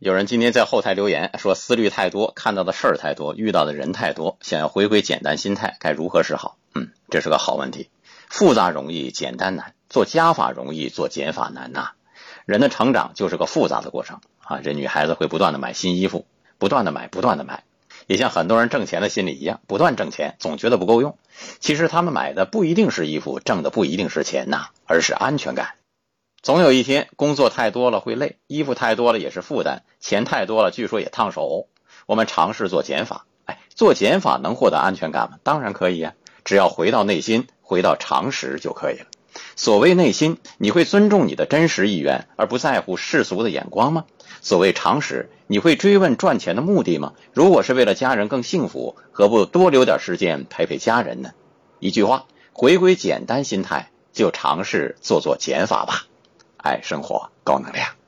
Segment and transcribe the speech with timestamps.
[0.00, 6.56] 有人今天在后台留言说思虑太多，看到的事儿太多，遇到的人太多，想要回归简单心态，该如何是好？
[6.74, 7.90] 嗯，这是个好问题。
[8.30, 9.74] 复杂容易，简单难。
[9.90, 11.90] 做加法容易，做减法难呐。
[12.46, 14.60] 人的成长就是个复杂的过程啊。
[14.64, 16.24] 这女孩子会不断的买新衣服，
[16.56, 17.64] 不断的买，不断的买，
[18.06, 21.18] 也像很多人挣钱的心理一样，不断挣钱，总觉得不够用。
[21.58, 25.74] 其实他们买的不一定是衣服，挣的不一定是钱呐，而是安全感。
[26.42, 31.68] 总有一天，工作太多了会累，衣服太多了也是负担，钱太多了据说也烫手。
[32.06, 35.36] 我们尝试做减法，哎，做减法能获得安全感吗？
[35.42, 39.04] 当然可以呀，只要回到内心，回到常识就可以了。
[39.54, 44.06] 所谓内心，你会尊重你的真实意愿，而不在乎世俗的眼光吗？
[44.40, 47.12] 所谓常识，你会追问赚钱的目的吗？
[47.34, 51.32] 如果是为了家人更幸福，何不多留点时间陪陪家人呢？
[51.80, 56.06] 一句话，回归简单心态，就尝试做做减法吧。
[56.62, 57.99] 爱生活，高能量。